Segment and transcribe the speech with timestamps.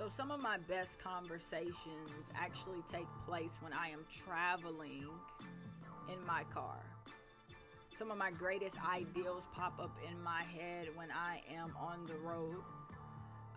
[0.00, 5.04] So, some of my best conversations actually take place when I am traveling
[6.10, 6.78] in my car.
[7.98, 12.14] Some of my greatest ideals pop up in my head when I am on the
[12.26, 12.62] road.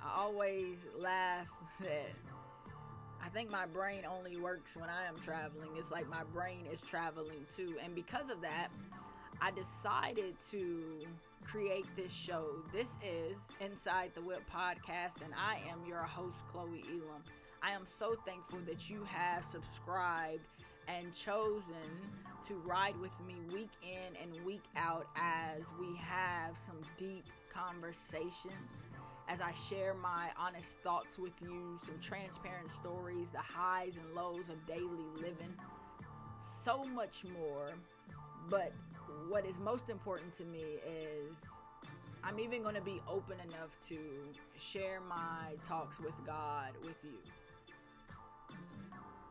[0.04, 1.48] I always laugh
[1.80, 2.12] that
[3.23, 5.70] I think my brain only works when I am traveling.
[5.78, 7.75] It's like my brain is traveling too.
[7.82, 8.68] And because of that,
[9.44, 11.06] I decided to
[11.44, 12.46] create this show.
[12.72, 17.22] This is Inside the Whip podcast, and I am your host, Chloe Elam.
[17.62, 20.48] I am so thankful that you have subscribed
[20.88, 21.90] and chosen
[22.48, 28.86] to ride with me week in and week out as we have some deep conversations,
[29.28, 34.48] as I share my honest thoughts with you, some transparent stories, the highs and lows
[34.48, 35.54] of daily living,
[36.64, 37.74] so much more.
[38.50, 38.74] But
[39.30, 41.38] what is most important to me is
[42.24, 43.98] I'm even going to be open enough to
[44.57, 47.18] share my talks with God with you.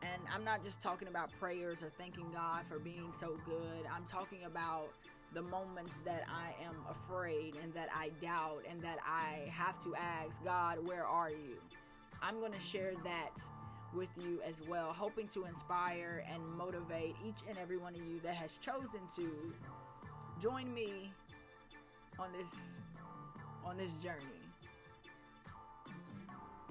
[0.01, 3.85] And I'm not just talking about prayers or thanking God for being so good.
[3.91, 4.89] I'm talking about
[5.33, 9.95] the moments that I am afraid and that I doubt and that I have to
[9.95, 11.57] ask God, where are you?
[12.21, 13.31] I'm going to share that
[13.95, 18.19] with you as well, hoping to inspire and motivate each and every one of you
[18.23, 19.53] that has chosen to
[20.41, 21.11] join me
[22.19, 22.71] on this
[23.65, 24.19] on this journey.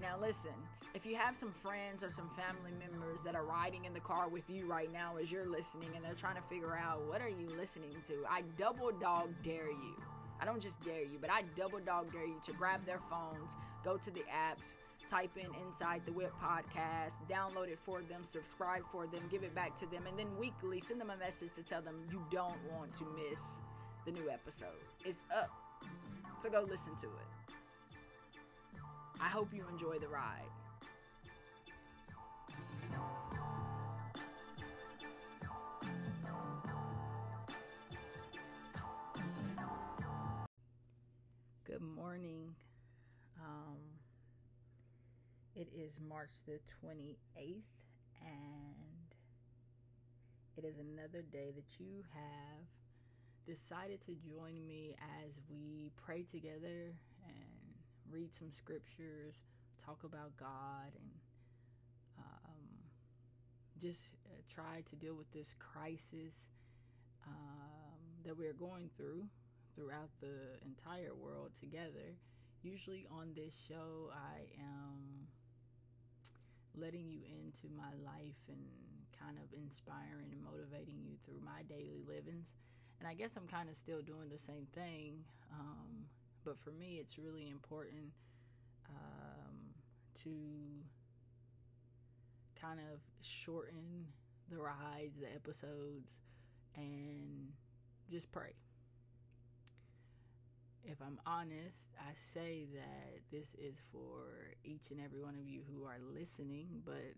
[0.01, 0.51] Now, listen,
[0.95, 4.29] if you have some friends or some family members that are riding in the car
[4.29, 7.29] with you right now as you're listening and they're trying to figure out what are
[7.29, 10.03] you listening to, I double dog dare you.
[10.41, 13.53] I don't just dare you, but I double dog dare you to grab their phones,
[13.85, 14.77] go to the apps,
[15.09, 19.55] type in Inside the Whip podcast, download it for them, subscribe for them, give it
[19.55, 22.59] back to them, and then weekly send them a message to tell them you don't
[22.71, 23.43] want to miss
[24.07, 24.69] the new episode.
[25.05, 25.51] It's up.
[26.39, 27.53] So go listen to it.
[29.21, 30.43] I hope you enjoy the ride.
[41.65, 42.55] Good morning.
[43.41, 43.92] Um,
[45.55, 47.63] it is March the 28th,
[48.23, 49.15] and
[50.57, 52.65] it is another day that you have
[53.47, 56.95] decided to join me as we pray together
[57.27, 57.73] and
[58.11, 59.35] read some scriptures,
[59.85, 61.11] talk about God, and
[62.19, 62.69] um,
[63.81, 66.49] just uh, try to deal with this crisis
[67.27, 69.25] um, that we're going through
[69.75, 72.17] throughout the entire world together.
[72.63, 75.22] Usually on this show, I am
[76.77, 78.65] letting you into my life and
[79.19, 82.49] kind of inspiring and motivating you through my daily livings.
[82.99, 85.25] And I guess I'm kind of still doing the same thing.
[85.53, 86.07] Um,
[86.45, 88.13] but for me, it's really important
[88.89, 89.57] um,
[90.23, 90.31] to
[92.61, 94.07] kind of shorten
[94.51, 96.11] the rides, the episodes,
[96.77, 97.53] and
[98.11, 98.55] just pray.
[100.85, 105.63] If I'm honest, I say that this is for each and every one of you
[105.71, 107.15] who are listening, but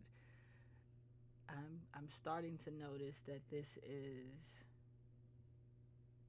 [1.48, 4.36] I'm I'm starting to notice that this is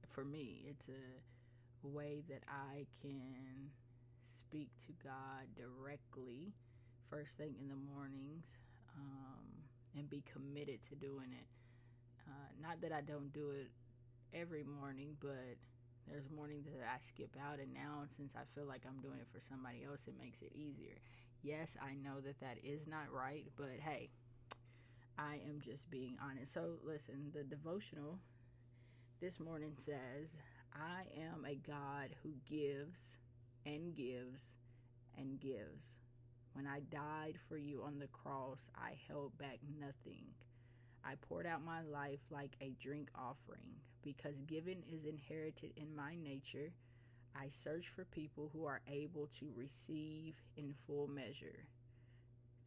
[0.08, 0.64] for me.
[0.68, 3.70] It's a way that I can
[4.40, 6.52] speak to God directly
[7.10, 8.46] first thing in the mornings
[8.96, 9.44] um,
[9.96, 11.46] and be committed to doing it.
[12.26, 13.70] Uh, not that I don't do it
[14.34, 15.56] every morning, but
[16.08, 19.28] there's mornings that I skip out, and now since I feel like I'm doing it
[19.32, 20.98] for somebody else, it makes it easier.
[21.42, 24.10] Yes, I know that that is not right, but hey,
[25.18, 26.52] I am just being honest.
[26.52, 28.18] So, listen, the devotional
[29.20, 30.36] this morning says,
[30.74, 33.16] I am a God who gives
[33.64, 34.40] and gives
[35.16, 35.82] and gives.
[36.52, 40.24] When I died for you on the cross, I held back nothing.
[41.06, 43.76] I poured out my life like a drink offering.
[44.02, 46.72] Because giving is inherited in my nature,
[47.34, 51.66] I search for people who are able to receive in full measure.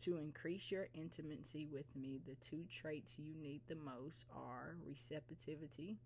[0.02, 5.98] To increase your intimacy with me, the two traits you need the most are receptivity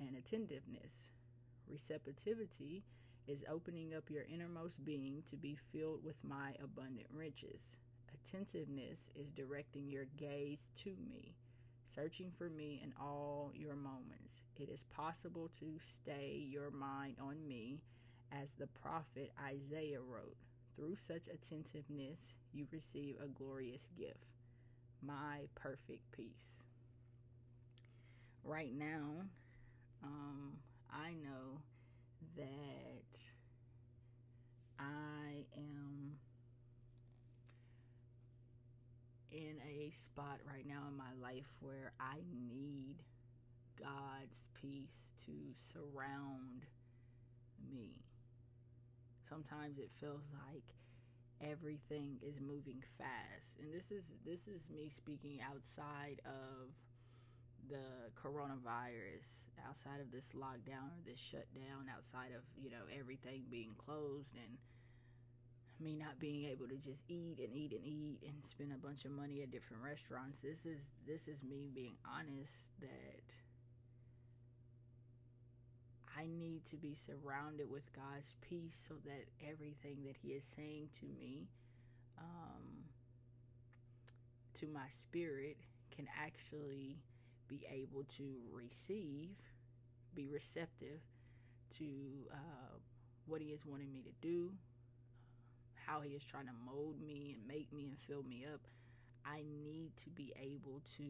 [0.00, 1.14] and attentiveness.
[1.66, 2.82] Receptivity
[3.26, 7.62] is opening up your innermost being to be filled with my abundant riches.
[8.12, 11.34] Attentiveness is directing your gaze to me,
[11.86, 14.40] searching for me in all your moments.
[14.56, 17.80] It is possible to stay your mind on me,
[18.32, 20.36] as the prophet Isaiah wrote.
[20.76, 24.34] Through such attentiveness, you receive a glorious gift
[25.06, 26.62] my perfect peace.
[28.42, 29.22] Right now,
[30.02, 30.54] um,
[30.90, 31.60] I know
[32.36, 33.18] that
[34.78, 36.12] I am
[39.34, 43.02] in a spot right now in my life where I need
[43.78, 46.62] God's peace to surround
[47.72, 47.90] me.
[49.28, 50.62] Sometimes it feels like
[51.42, 53.58] everything is moving fast.
[53.58, 56.70] And this is this is me speaking outside of
[57.68, 63.74] the coronavirus, outside of this lockdown or this shutdown, outside of, you know, everything being
[63.78, 64.58] closed and
[65.80, 69.04] me not being able to just eat and eat and eat and spend a bunch
[69.04, 70.40] of money at different restaurants.
[70.40, 73.22] This is this is me being honest that
[76.16, 80.90] I need to be surrounded with God's peace so that everything that He is saying
[81.00, 81.48] to me,
[82.18, 82.84] um,
[84.54, 85.56] to my spirit,
[85.94, 86.98] can actually
[87.48, 89.30] be able to receive,
[90.14, 91.00] be receptive
[91.78, 91.84] to
[92.32, 92.78] uh,
[93.26, 94.52] what He is wanting me to do,
[95.86, 98.60] how He is trying to mold me and make me and fill me up.
[99.24, 101.04] I need to be able to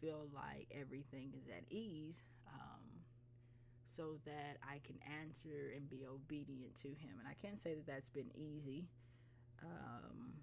[0.00, 2.22] feel like everything is at ease.
[2.48, 2.94] Um,
[3.86, 7.14] so that I can answer and be obedient to Him.
[7.18, 8.86] And I can't say that that's been easy,
[9.62, 10.34] um,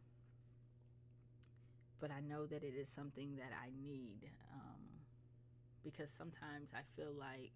[2.00, 4.82] but I know that it is something that I need um,
[5.84, 7.52] because sometimes I feel like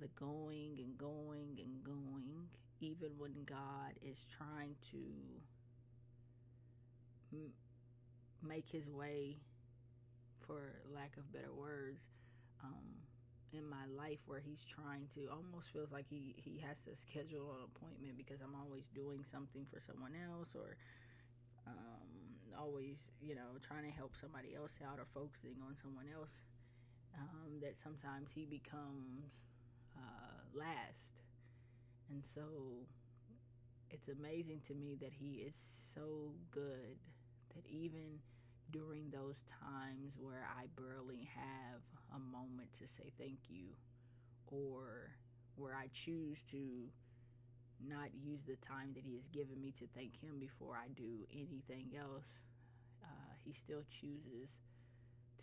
[0.00, 2.48] the going and going and going,
[2.84, 4.98] even when God is trying to
[7.32, 7.52] m-
[8.42, 9.36] make His way,
[10.46, 12.00] for lack of better words.
[12.62, 13.04] Um,
[13.52, 17.54] in my life where he's trying to almost feels like he he has to schedule
[17.54, 20.76] an appointment because I'm always doing something for someone else or
[21.66, 22.10] um,
[22.58, 26.42] always you know trying to help somebody else out or focusing on someone else
[27.14, 29.30] um, that sometimes he becomes
[29.96, 31.23] uh, last
[32.10, 32.42] and so
[33.90, 35.54] it's amazing to me that he is
[35.94, 36.98] so good
[37.54, 38.18] that even
[38.70, 41.80] during those times where I barely have
[42.14, 43.68] a moment to say thank you
[44.46, 45.10] or
[45.56, 46.88] where I choose to
[47.86, 51.26] not use the time that he has given me to thank him before I do
[51.32, 52.26] anything else.
[53.02, 54.50] Uh, he still chooses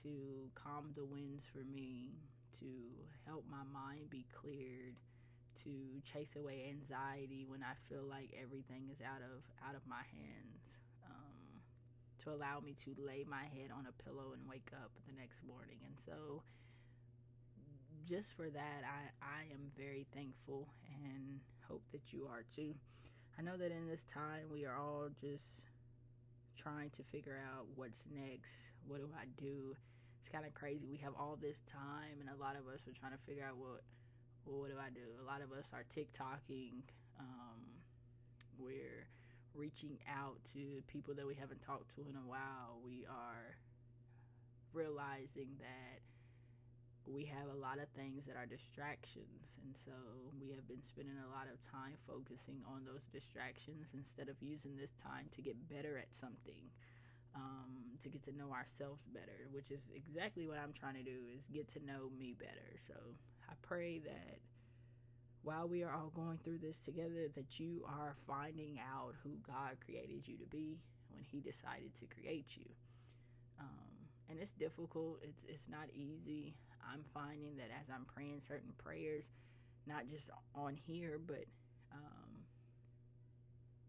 [0.04, 2.10] to calm the winds for me,
[2.60, 2.66] to
[3.28, 4.96] help my mind be cleared,
[5.64, 10.04] to chase away anxiety when I feel like everything is out of out of my
[10.12, 10.64] hands.
[11.06, 11.62] Um,
[12.24, 15.42] to allow me to lay my head on a pillow and wake up the next
[15.44, 15.80] morning.
[15.86, 16.44] And so
[18.08, 20.68] just for that, I, I am very thankful
[21.04, 22.76] and hope that you are too.
[23.40, 25.54] I know that in this time, we are all just
[26.58, 28.52] trying to figure out what's next.
[28.86, 29.76] What do I do?
[30.20, 30.86] It's kind of crazy.
[30.90, 33.58] We have all this time, and a lot of us are trying to figure out
[33.58, 33.82] what,
[34.46, 35.06] well, what do I do?
[35.22, 36.82] A lot of us are TikToking.
[37.20, 37.62] Um,
[38.58, 39.08] we're
[39.54, 42.80] reaching out to people that we haven't talked to in a while.
[42.84, 43.58] We are
[44.74, 46.00] realizing that
[47.06, 49.58] we have a lot of things that are distractions.
[49.66, 49.92] And so
[50.40, 54.78] we have been spending a lot of time focusing on those distractions instead of using
[54.78, 56.72] this time to get better at something.
[57.34, 61.32] Um, to get to know ourselves better, which is exactly what I'm trying to do
[61.32, 62.76] is get to know me better.
[62.76, 62.94] So
[63.52, 64.40] I pray that
[65.44, 69.78] while we are all going through this together, that you are finding out who God
[69.84, 70.80] created you to be
[71.10, 72.66] when He decided to create you.
[73.60, 73.92] Um,
[74.30, 75.20] and it's difficult.
[75.22, 76.56] It's it's not easy.
[76.82, 79.26] I'm finding that as I'm praying certain prayers,
[79.86, 81.46] not just on here, but
[81.92, 82.46] um,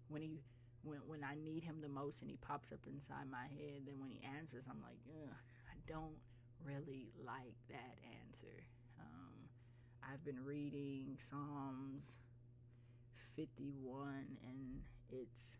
[0.08, 0.40] when he
[0.82, 4.00] when when I need him the most and he pops up inside my head, then
[4.00, 6.18] when he answers, I'm like, I don't
[6.64, 8.66] really like that answer.
[10.10, 12.16] I've been reading Psalms
[13.36, 15.58] 51, and it's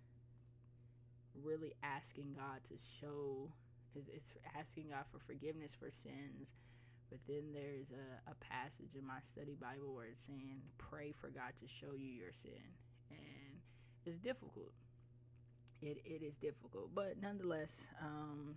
[1.43, 3.51] really asking God to show.
[3.95, 6.53] It's asking God for forgiveness for sins
[7.13, 11.29] but then there's a, a passage in my study Bible where it's saying, pray for
[11.29, 12.73] God to show you your sin.
[13.11, 13.61] And
[14.07, 14.73] it's difficult.
[15.83, 16.89] It, it is difficult.
[16.95, 18.57] But nonetheless, um,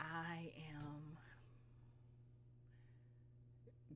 [0.00, 1.14] I am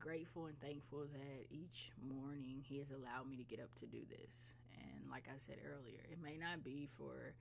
[0.03, 4.03] grateful and thankful that each morning He has allowed me to get up to do
[4.11, 4.35] this.
[4.75, 7.31] And like I said earlier, it may not be for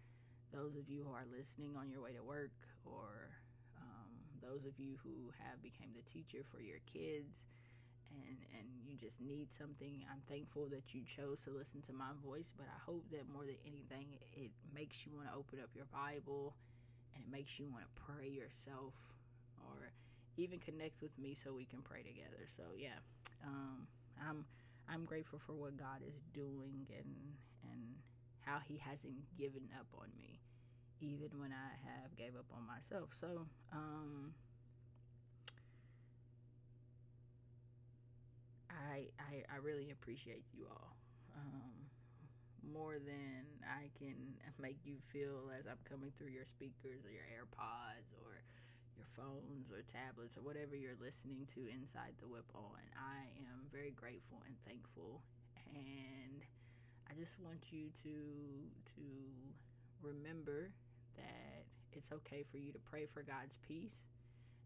[0.55, 2.55] those of you who are listening on your way to work
[2.87, 3.35] or
[3.83, 7.51] um, those of you who have became the teacher for your kids
[8.29, 12.13] and and you just need something i'm thankful that you chose to listen to my
[12.21, 14.05] voice but i hope that more than anything
[14.37, 16.53] it makes you want to open up your bible
[17.17, 18.93] and it makes you want to pray yourself
[19.65, 19.89] or
[20.37, 22.99] even connect with me so we can pray together so yeah
[23.45, 23.87] um,
[24.29, 24.45] i'm
[24.89, 27.15] i'm grateful for what god is doing and
[27.71, 27.83] and
[28.41, 30.41] how he hasn't given up on me
[31.03, 33.11] even when I have gave up on myself.
[33.19, 34.33] So, um,
[38.71, 40.95] I, I, I really appreciate you all.
[41.37, 41.91] Um,
[42.63, 44.15] more than I can
[44.61, 48.39] make you feel as I'm coming through your speakers or your AirPods or
[49.03, 52.87] your phones or tablets or whatever you're listening to inside the whip on.
[52.95, 55.23] I am very grateful and thankful.
[55.75, 56.47] And
[57.11, 58.15] I just want you to
[58.95, 59.07] to
[60.03, 60.71] remember
[61.19, 64.07] that it's okay for you to pray for God's peace.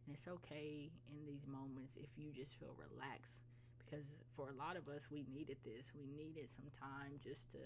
[0.04, 3.40] And it's okay in these moments if you just feel relaxed
[3.80, 4.04] because
[4.36, 5.96] for a lot of us we needed this.
[5.96, 7.64] We needed some time just to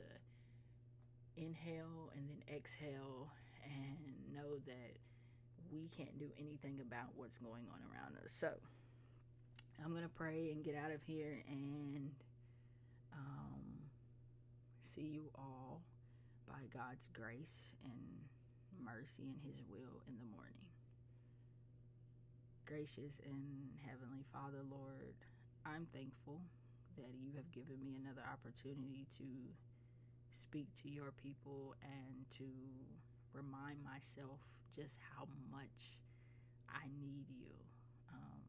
[1.36, 3.32] inhale and then exhale
[3.64, 5.09] and know that
[5.72, 8.32] we can't do anything about what's going on around us.
[8.32, 8.50] So
[9.82, 12.10] i'm going to pray and get out of here and
[13.14, 13.62] um,
[14.82, 15.80] see you all
[16.46, 20.56] by god's grace and mercy and his will in the morning.
[22.66, 25.14] Gracious and heavenly father lord
[25.66, 26.40] I'm thankful
[26.96, 29.24] that you have given me another opportunity to
[30.32, 32.44] speak to your people and to
[33.32, 34.40] remind myself
[34.74, 35.98] just how much
[36.68, 37.54] I need you,
[38.12, 38.42] um,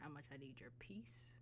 [0.00, 1.36] how much I need your peace,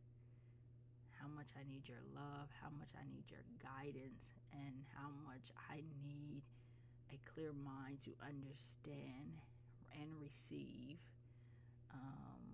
[1.20, 5.54] how much I need your love, how much I need your guidance, and how much
[5.70, 6.42] I need
[7.12, 9.38] a clear mind to understand
[9.94, 10.98] and receive.
[11.92, 12.52] Um,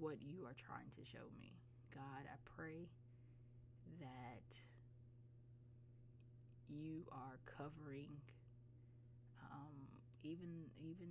[0.00, 1.52] what you are trying to show me.
[1.94, 2.88] God, I pray
[4.00, 4.48] that
[6.68, 8.18] you are covering
[9.54, 9.86] um,
[10.26, 11.08] even even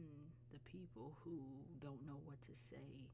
[0.52, 1.40] the people who
[1.80, 3.08] don't know what to say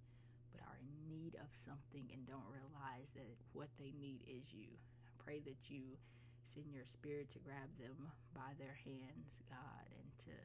[0.51, 4.73] but are in need of something and don't realize that what they need is you.
[5.05, 6.01] I pray that you
[6.41, 10.35] send your spirit to grab them by their hands, God, and to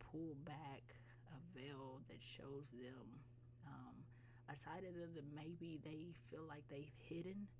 [0.00, 0.96] pull back
[1.28, 3.20] a veil that shows them
[3.68, 3.96] um,
[4.48, 7.50] a side of them that maybe they feel like they've hidden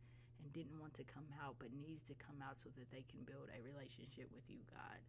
[0.41, 3.21] and didn't want to come out but needs to come out so that they can
[3.29, 5.01] build a relationship with you, God.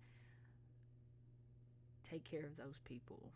[2.10, 3.32] Take care of those people.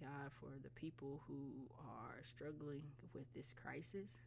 [0.00, 2.82] God, for the people who are struggling
[3.12, 4.22] with this crisis,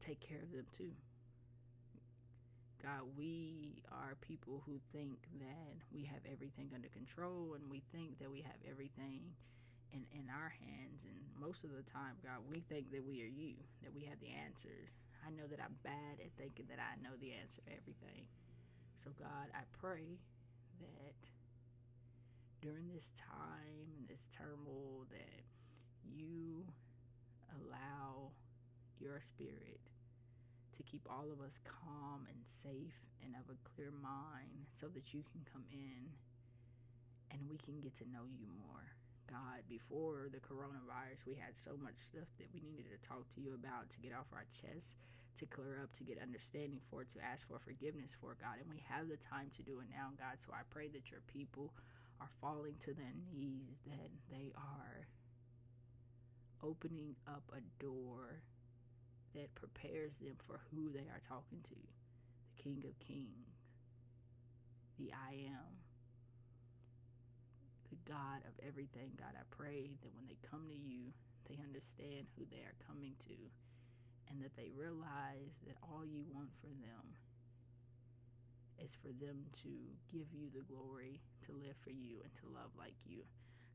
[0.00, 0.92] take care of them too.
[2.82, 8.18] God, we are people who think that we have everything under control and we think
[8.20, 9.20] that we have everything
[9.92, 11.04] in, in our hands.
[11.04, 13.52] And most of the time, God, we think that we are you,
[13.82, 14.96] that we have the answers.
[15.20, 18.24] I know that I'm bad at thinking that I know the answer to everything.
[18.96, 20.16] So, God, I pray
[20.80, 21.20] that
[22.60, 25.44] during this time and this turmoil, that
[26.04, 26.64] you
[27.56, 28.30] allow
[29.00, 29.80] your spirit
[30.76, 35.12] to keep all of us calm and safe and of a clear mind so that
[35.12, 36.08] you can come in
[37.32, 38.96] and we can get to know you more.
[39.30, 43.40] God, before the coronavirus, we had so much stuff that we needed to talk to
[43.40, 44.98] you about to get off our chest,
[45.38, 48.58] to clear up, to get understanding for, to ask for forgiveness for, God.
[48.58, 50.42] And we have the time to do it now, God.
[50.42, 51.70] So I pray that your people
[52.20, 55.06] are falling to their knees, that they are
[56.62, 58.42] opening up a door
[59.34, 63.56] that prepares them for who they are talking to the King of Kings,
[64.98, 65.80] the I am
[67.90, 69.10] the God of everything.
[69.18, 71.10] God, I pray that when they come to you,
[71.48, 73.38] they understand who they are coming to
[74.30, 77.02] and that they realize that all you want for them
[78.84, 79.70] is for them to
[80.10, 83.22] give you the glory, to live for you, and to love like you.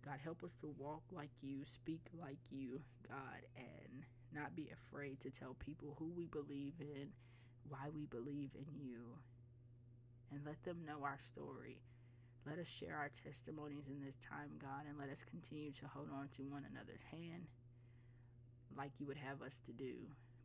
[0.04, 5.20] God, help us to walk like you, speak like you, God, and not be afraid
[5.22, 7.10] to tell people who we believe in,
[7.70, 9.18] why we believe in you,
[10.32, 11.80] and let them know our story
[12.46, 16.10] let us share our testimonies in this time, God, and let us continue to hold
[16.14, 17.50] on to one another's hand
[18.78, 19.96] like you would have us to do,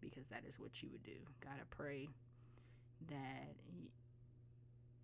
[0.01, 1.21] because that is what you would do.
[1.45, 2.09] God, I pray
[3.09, 3.53] that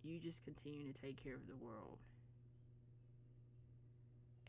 [0.07, 1.97] you just continue to take care of the world.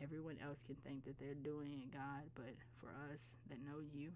[0.03, 4.13] Everyone else can think that they're doing it, God, but for us that know you,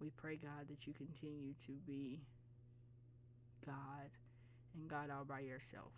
[0.00, 2.20] we pray, God, that you continue to be
[3.64, 4.10] God
[4.74, 5.92] and God all by yourself.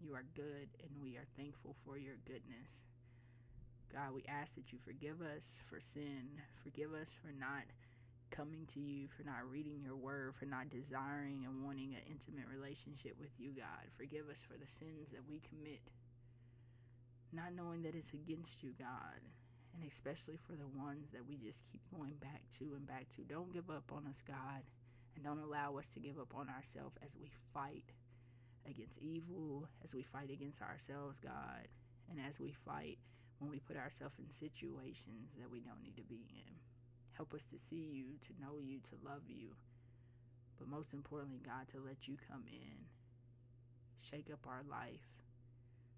[0.00, 2.82] You are good, and we are thankful for your goodness.
[3.92, 6.28] God, we ask that you forgive us for sin.
[6.62, 7.64] Forgive us for not
[8.30, 12.46] coming to you, for not reading your word, for not desiring and wanting an intimate
[12.50, 13.90] relationship with you, God.
[13.96, 15.82] Forgive us for the sins that we commit,
[17.32, 19.20] not knowing that it's against you, God.
[19.74, 23.22] And especially for the ones that we just keep going back to and back to.
[23.22, 24.64] Don't give up on us, God.
[25.14, 27.92] And don't allow us to give up on ourselves as we fight
[28.68, 31.68] against evil, as we fight against ourselves, God,
[32.10, 32.98] and as we fight
[33.38, 36.54] when we put ourselves in situations that we don't need to be in.
[37.18, 39.58] Help us to see you, to know you, to love you.
[40.56, 42.86] But most importantly, God, to let you come in,
[44.00, 45.18] shake up our life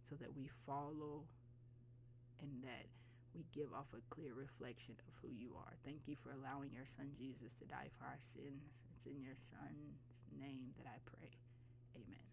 [0.08, 1.28] so that we follow
[2.40, 2.88] and that
[3.36, 5.76] we give off a clear reflection of who you are.
[5.84, 8.80] Thank you for allowing your son Jesus to die for our sins.
[8.96, 10.00] It's in your son's
[10.40, 11.28] name that I pray.
[11.96, 12.29] Amen.